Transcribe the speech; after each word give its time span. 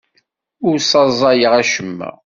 Ur 0.67 0.75
ssaẓayeɣ 0.79 1.53
acemma. 1.61 2.09